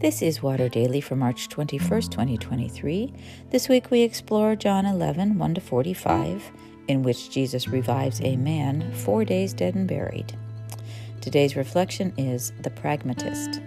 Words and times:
This 0.00 0.22
is 0.22 0.40
Water 0.40 0.68
Daily 0.68 1.00
for 1.00 1.16
March 1.16 1.48
21st, 1.48 2.12
2023. 2.12 3.12
This 3.50 3.68
week 3.68 3.90
we 3.90 4.02
explore 4.02 4.54
John 4.54 4.86
11, 4.86 5.36
1 5.36 5.54
to 5.54 5.60
45, 5.60 6.52
in 6.86 7.02
which 7.02 7.32
Jesus 7.32 7.66
revives 7.66 8.20
a 8.20 8.36
man 8.36 8.92
four 8.94 9.24
days 9.24 9.52
dead 9.52 9.74
and 9.74 9.88
buried. 9.88 10.38
Today's 11.20 11.56
reflection 11.56 12.12
is 12.16 12.52
The 12.60 12.70
Pragmatist. 12.70 13.60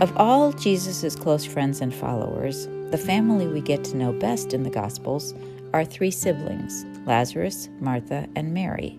Of 0.00 0.16
all 0.16 0.50
Jesus' 0.50 1.14
close 1.14 1.44
friends 1.44 1.82
and 1.82 1.94
followers, 1.94 2.66
the 2.90 2.96
family 2.96 3.46
we 3.46 3.60
get 3.60 3.84
to 3.84 3.98
know 3.98 4.14
best 4.14 4.54
in 4.54 4.62
the 4.62 4.70
Gospels 4.70 5.34
are 5.74 5.84
three 5.84 6.10
siblings 6.10 6.86
Lazarus, 7.06 7.68
Martha, 7.80 8.26
and 8.34 8.54
Mary, 8.54 8.98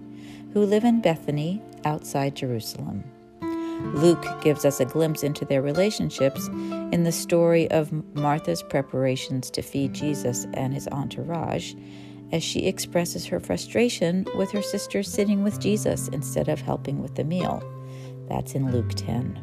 who 0.53 0.63
live 0.63 0.83
in 0.83 1.01
Bethany 1.01 1.59
outside 1.85 2.35
Jerusalem. 2.35 3.03
Luke 3.79 4.25
gives 4.41 4.65
us 4.65 4.79
a 4.79 4.85
glimpse 4.85 5.23
into 5.23 5.45
their 5.45 5.61
relationships 5.61 6.47
in 6.47 7.03
the 7.03 7.11
story 7.11 7.69
of 7.71 7.91
Martha's 8.15 8.61
preparations 8.61 9.49
to 9.51 9.61
feed 9.61 9.93
Jesus 9.93 10.45
and 10.53 10.73
his 10.73 10.87
entourage, 10.89 11.73
as 12.31 12.43
she 12.43 12.67
expresses 12.67 13.25
her 13.25 13.39
frustration 13.39 14.27
with 14.35 14.51
her 14.51 14.61
sister 14.61 15.01
sitting 15.01 15.43
with 15.43 15.59
Jesus 15.59 16.07
instead 16.09 16.49
of 16.49 16.61
helping 16.61 17.01
with 17.01 17.15
the 17.15 17.23
meal. 17.23 17.63
That's 18.27 18.53
in 18.53 18.71
Luke 18.71 18.93
10. 18.95 19.41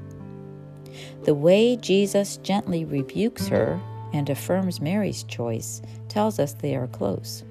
The 1.25 1.35
way 1.35 1.77
Jesus 1.77 2.37
gently 2.39 2.85
rebukes 2.85 3.49
her 3.49 3.81
and 4.13 4.31
affirms 4.31 4.81
Mary's 4.81 5.25
choice 5.25 5.83
tells 6.09 6.39
us 6.39 6.53
they 6.53 6.77
are 6.77 6.87
close. 6.87 7.43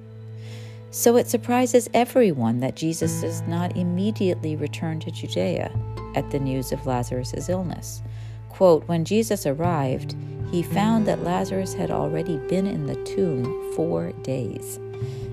So 0.92 1.18
it 1.18 1.28
surprises 1.28 1.90
everyone 1.94 2.62
that 2.62 2.78
Jesus 2.78 3.22
does 3.22 3.42
not 3.42 3.76
immediately 3.76 4.56
return 4.56 5.02
to 5.02 5.12
Judea 5.12 5.72
at 6.16 6.32
the 6.32 6.40
news 6.40 6.72
of 6.72 6.88
Lazarus' 6.88 7.50
illness. 7.50 8.02
Quote, 8.50 8.88
when 8.88 9.06
Jesus 9.06 9.46
arrived, 9.46 10.16
he 10.50 10.64
found 10.64 11.06
that 11.06 11.24
Lazarus 11.24 11.74
had 11.74 11.92
already 11.92 12.38
been 12.48 12.66
in 12.66 12.86
the 12.86 12.96
tomb 13.04 13.74
four 13.76 14.12
days. 14.24 14.80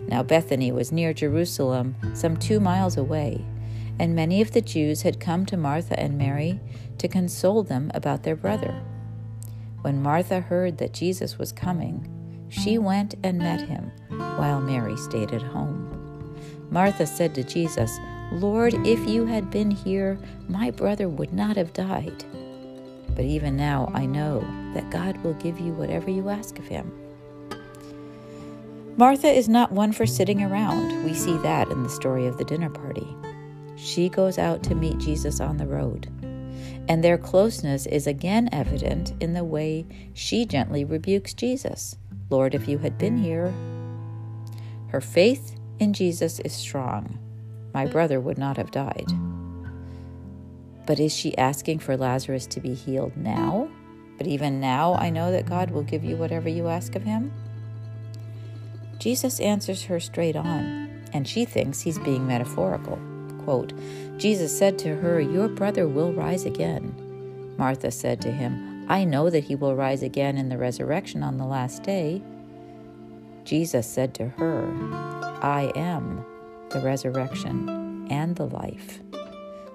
Now, 0.09 0.23
Bethany 0.23 0.73
was 0.73 0.93
near 0.93 1.15
Jerusalem, 1.15 1.95
some 2.15 2.37
two 2.37 2.61
miles 2.61 2.97
away, 2.97 3.45
and 3.99 4.15
many 4.15 4.43
of 4.43 4.53
the 4.53 4.61
Jews 4.61 5.03
had 5.03 5.21
come 5.21 5.47
to 5.47 5.57
Martha 5.57 5.99
and 5.99 6.19
Mary 6.19 6.61
to 6.99 7.09
console 7.09 7.63
them 7.63 7.91
about 7.95 8.25
their 8.25 8.37
brother. 8.37 8.75
When 9.83 10.03
Martha 10.03 10.41
heard 10.41 10.79
that 10.79 10.93
Jesus 10.93 11.39
was 11.39 11.53
coming, 11.53 12.09
she 12.49 12.79
went 12.79 13.15
and 13.23 13.39
met 13.39 13.63
him, 13.63 13.91
while 14.09 14.61
Mary 14.61 14.97
stayed 14.97 15.33
at 15.33 15.43
home. 15.43 16.37
Martha 16.71 17.07
said 17.07 17.35
to 17.35 17.45
Jesus, 17.45 17.99
Lord, 18.33 18.75
if 18.87 18.99
you 19.07 19.27
had 19.27 19.51
been 19.51 19.71
here, 19.71 20.19
my 20.49 20.71
brother 20.71 21.07
would 21.07 21.35
not 21.35 21.57
have 21.57 21.75
died. 21.75 22.25
But 23.15 23.27
even 23.27 23.57
now 23.57 23.91
I 23.95 24.07
know 24.07 24.41
that 24.73 24.91
God 24.91 25.23
will 25.23 25.35
give 25.35 25.61
you 25.61 25.73
whatever 25.75 26.11
you 26.11 26.31
ask 26.31 26.59
of 26.59 26.67
him. 26.67 26.91
Martha 28.97 29.29
is 29.29 29.51
not 29.51 29.71
one 29.71 29.93
for 29.93 30.07
sitting 30.07 30.43
around. 30.43 31.05
We 31.05 31.13
see 31.13 31.37
that 31.39 31.69
in 31.69 31.83
the 31.83 31.91
story 31.91 32.27
of 32.27 32.39
the 32.39 32.45
dinner 32.45 32.71
party. 32.71 33.07
She 33.77 34.09
goes 34.09 34.39
out 34.39 34.63
to 34.65 34.75
meet 34.75 34.99
Jesus 34.99 35.41
on 35.41 35.59
the 35.59 35.67
road. 35.67 36.09
And 36.89 37.05
their 37.05 37.19
closeness 37.19 37.87
is 37.87 38.07
again 38.07 38.49
evident 38.51 39.13
in 39.21 39.35
the 39.35 39.45
way 39.45 39.87
she 40.15 40.47
gently 40.47 40.85
rebukes 40.85 41.35
Jesus. 41.35 41.97
Lord, 42.31 42.55
if 42.55 42.67
you 42.67 42.79
had 42.79 42.97
been 42.97 43.19
here. 43.19 43.53
Her 44.89 45.03
faith 45.03 45.57
in 45.79 45.93
Jesus 45.93 46.41
is 46.41 46.53
strong. 46.53 47.19
My 47.75 47.87
brother 47.87 48.21
would 48.21 48.39
not 48.39 48.57
have 48.57 48.71
died. 48.71 49.13
But 50.87 51.01
is 51.01 51.15
she 51.15 51.37
asking 51.39 51.79
for 51.79 51.97
Lazarus 51.97 52.47
to 52.49 52.61
be 52.61 52.75
healed 52.75 53.17
now? 53.17 53.69
But 54.19 54.27
even 54.27 54.61
now, 54.61 54.95
I 54.95 55.11
know 55.11 55.31
that 55.31 55.47
God 55.47 55.71
will 55.71 55.83
give 55.83 56.05
you 56.05 56.17
whatever 56.17 56.49
you 56.49 56.69
ask 56.69 56.95
of 56.95 57.03
him? 57.03 57.33
Jesus 58.99 59.41
answers 59.41 59.85
her 59.85 59.99
straight 59.99 60.37
on, 60.37 61.03
and 61.13 61.27
she 61.27 61.45
thinks 61.45 61.81
he's 61.81 61.99
being 61.99 62.27
metaphorical. 62.27 62.99
Quote, 63.45 63.73
Jesus 64.19 64.57
said 64.57 64.79
to 64.81 64.95
her, 64.97 65.21
Your 65.21 65.49
brother 65.49 65.89
will 65.89 66.13
rise 66.13 66.45
again. 66.45 66.95
Martha 67.57 67.91
said 67.91 68.21
to 68.23 68.31
him, 68.31 68.87
I 68.89 69.05
know 69.05 69.31
that 69.31 69.45
he 69.45 69.55
will 69.55 69.75
rise 69.75 70.03
again 70.03 70.37
in 70.37 70.49
the 70.49 70.59
resurrection 70.59 71.23
on 71.23 71.39
the 71.39 71.45
last 71.45 71.83
day. 71.83 72.23
Jesus 73.45 73.87
said 73.87 74.15
to 74.15 74.29
her, 74.29 74.71
I 75.43 75.73
am 75.75 76.25
the 76.73 76.81
resurrection 76.81 78.07
and 78.11 78.37
the 78.37 78.47
life. 78.47 79.01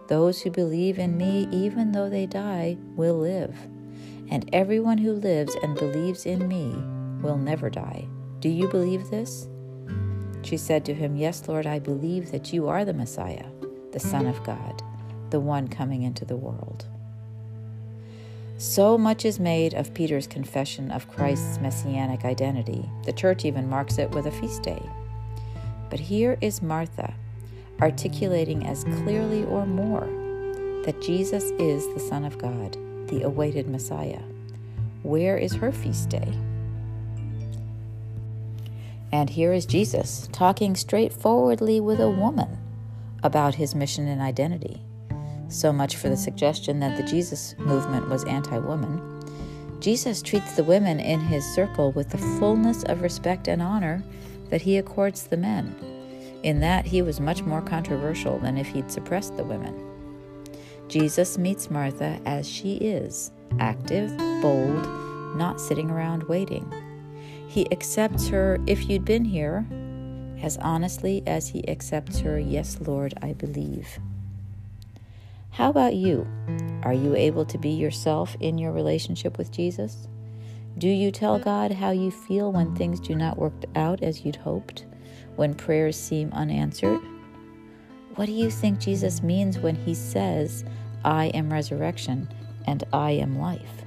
Those 0.08 0.41
who 0.41 0.52
believe 0.52 1.00
in 1.00 1.18
me, 1.18 1.47
even 1.52 1.91
though 1.91 2.09
they 2.09 2.25
die, 2.25 2.78
will 2.96 3.18
live. 3.18 3.56
And 4.30 4.50
everyone 4.53 4.97
who 4.97 5.13
lives 5.13 5.56
and 5.62 5.78
believes 5.78 6.25
in 6.25 6.47
me 6.47 6.69
will 7.22 7.38
never 7.38 7.69
die. 7.69 8.07
Do 8.40 8.50
you 8.50 8.68
believe 8.68 9.09
this? 9.09 9.47
She 10.44 10.57
said 10.57 10.86
to 10.86 10.94
him, 10.94 11.16
Yes, 11.16 11.47
Lord, 11.47 11.66
I 11.66 11.80
believe 11.80 12.31
that 12.31 12.53
you 12.53 12.68
are 12.68 12.86
the 12.86 12.94
Messiah, 12.94 13.46
the 13.91 14.00
Son 14.00 14.25
of 14.28 14.44
God, 14.44 14.81
the 15.30 15.40
one 15.40 15.68
coming 15.68 16.03
into 16.03 16.25
the 16.25 16.38
world. 16.38 16.86
So 18.57 18.97
much 18.97 19.25
is 19.25 19.40
made 19.40 19.74
of 19.74 19.94
Peter's 19.94 20.25
confession 20.25 20.90
of 20.90 21.07
Christ's 21.09 21.59
messianic 21.59 22.25
identity. 22.25 22.90
The 23.06 23.13
church 23.13 23.46
even 23.46 23.69
marks 23.69 23.97
it 23.97 24.09
with 24.12 24.25
a 24.25 24.31
feast 24.31 24.63
day. 24.63 24.81
But 25.90 26.00
here 26.00 26.38
is 26.42 26.62
Martha 26.62 27.14
articulating 27.81 28.66
as 28.66 28.84
clearly 28.84 29.44
or 29.46 29.66
more 29.66 30.08
that 30.84 31.02
Jesus 31.02 31.44
is 31.59 31.86
the 31.94 32.00
Son 32.00 32.25
of 32.25 32.38
God, 32.38 32.78
the 33.08 33.24
awaited 33.24 33.68
Messiah. 33.68 34.22
Where 35.03 35.38
is 35.38 35.53
her 35.56 35.72
feast 35.72 36.09
day? 36.09 36.34
And 39.12 39.30
here 39.30 39.53
is 39.53 39.66
Jesus 39.66 40.28
talking 40.31 40.75
straightforwardly 40.75 41.80
with 41.80 42.00
a 42.00 42.09
woman 42.09 42.58
about 43.24 43.56
his 43.56 43.74
mission 43.74 44.08
and 44.08 44.22
identity. 44.22 44.81
So 45.50 45.72
much 45.72 45.96
for 45.96 46.09
the 46.09 46.18
suggestion 46.18 46.80
that 46.81 46.98
the 46.98 47.04
Jesus 47.04 47.56
movement 47.58 48.09
was 48.09 48.25
anti 48.25 48.58
woman. 48.58 49.02
Jesus 49.80 50.22
treats 50.22 50.56
the 50.56 50.64
women 50.64 51.00
in 51.00 51.19
his 51.19 51.46
circle 51.54 51.92
with 51.94 52.09
the 52.09 52.18
fullness 52.18 52.84
of 52.84 53.02
respect 53.02 53.48
and 53.48 53.62
honor 53.62 54.04
that 54.50 54.62
he 54.62 54.78
accords 54.78 55.28
the 55.28 55.38
men. 55.38 55.75
In 56.44 56.59
that, 56.59 56.85
he 56.85 57.02
was 57.02 57.19
much 57.19 57.41
more 57.44 57.62
controversial 57.62 58.40
than 58.40 58.58
if 58.58 58.68
he'd 58.68 58.91
suppressed 58.91 59.35
the 59.38 59.44
women. 59.44 59.84
Jesus 60.88 61.38
meets 61.38 61.69
Martha 61.69 62.19
as 62.25 62.47
she 62.47 62.75
is 62.75 63.31
active, 63.59 64.16
bold, 64.41 64.88
not 65.36 65.59
sitting 65.59 65.90
around 65.90 66.24
waiting. 66.24 66.72
He 67.47 67.72
accepts 67.72 68.28
her, 68.28 68.57
if 68.68 68.90
you'd 68.90 69.06
been 69.06 69.25
here, 69.25 69.66
as 70.41 70.57
honestly 70.57 71.24
as 71.25 71.50
he 71.50 71.68
accepts 71.68 72.19
her, 72.19 72.40
yes, 72.40 72.78
Lord, 72.80 73.13
I 73.22 73.34
believe. 73.34 74.00
How 75.52 75.69
about 75.69 75.96
you? 75.96 76.28
Are 76.84 76.94
you 76.94 77.16
able 77.16 77.46
to 77.46 77.57
be 77.57 77.69
yourself 77.72 78.36
in 78.40 78.57
your 78.57 78.72
relationship 78.72 79.38
with 79.38 79.52
Jesus? 79.52 80.07
Do 80.77 80.89
you 80.89 81.09
tell 81.09 81.39
God 81.39 81.71
how 81.71 81.89
you 81.89 82.11
feel 82.11 82.51
when 82.51 82.75
things 82.75 82.99
do 82.99 83.15
not 83.15 83.39
work 83.39 83.53
out 83.75 84.03
as 84.03 84.23
you'd 84.23 84.35
hoped? 84.35 84.85
When 85.35 85.55
prayers 85.55 85.99
seem 85.99 86.31
unanswered? 86.33 87.01
What 88.13 88.27
do 88.27 88.31
you 88.31 88.51
think 88.51 88.79
Jesus 88.79 89.23
means 89.23 89.57
when 89.57 89.73
he 89.75 89.95
says, 89.95 90.63
I 91.03 91.27
am 91.27 91.51
resurrection 91.51 92.29
and 92.65 92.83
I 92.93 93.11
am 93.11 93.39
life? 93.39 93.85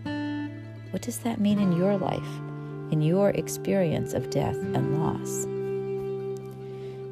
What 0.90 1.02
does 1.02 1.18
that 1.18 1.40
mean 1.40 1.60
in 1.60 1.76
your 1.76 1.96
life, 1.96 2.40
in 2.90 3.02
your 3.02 3.30
experience 3.30 4.12
of 4.12 4.30
death 4.30 4.56
and 4.56 5.00
loss? 5.00 5.46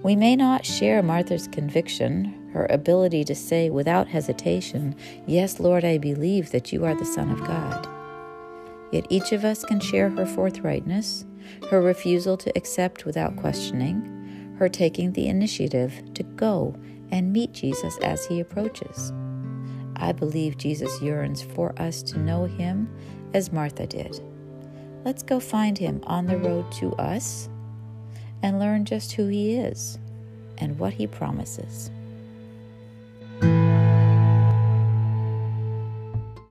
We 0.02 0.16
may 0.16 0.34
not 0.34 0.66
share 0.66 1.04
Martha's 1.04 1.46
conviction, 1.46 2.50
her 2.52 2.66
ability 2.70 3.22
to 3.24 3.34
say 3.36 3.70
without 3.70 4.08
hesitation, 4.08 4.96
Yes, 5.26 5.60
Lord, 5.60 5.84
I 5.84 5.98
believe 5.98 6.50
that 6.50 6.72
you 6.72 6.84
are 6.84 6.96
the 6.96 7.04
Son 7.04 7.31
of 7.31 7.38
God. 7.46 7.97
Yet 8.90 9.06
each 9.11 9.32
of 9.32 9.44
us 9.44 9.64
can 9.64 9.81
share 9.81 10.08
her 10.11 10.25
forthrightness, 10.25 11.25
her 11.70 11.81
refusal 11.81 12.37
to 12.38 12.56
accept 12.56 13.05
without 13.05 13.37
questioning, 13.37 14.55
her 14.58 14.69
taking 14.69 15.12
the 15.12 15.29
initiative 15.29 16.02
to 16.14 16.23
go 16.23 16.75
and 17.11 17.32
meet 17.32 17.52
Jesus 17.52 17.96
as 17.99 18.26
he 18.26 18.40
approaches. 18.40 19.12
I 19.96 20.12
believe 20.12 20.56
Jesus 20.58 21.02
yearns 21.02 21.43
for 21.43 21.75
us 21.81 22.02
to 22.05 22.19
know 22.19 22.44
him 22.44 22.88
as 23.35 23.52
Martha 23.52 23.87
did. 23.87 24.20
Let's 25.05 25.23
go 25.23 25.41
find 25.41 25.76
him 25.76 26.00
on 26.05 26.26
the 26.26 26.38
road 26.38 26.70
to 26.73 26.93
us 26.94 27.49
and 28.43 28.58
learn 28.58 28.84
just 28.84 29.12
who 29.12 29.26
he 29.26 29.55
is 29.56 29.99
and 30.58 30.79
what 30.79 30.94
he 30.94 31.06
promises. 31.06 31.91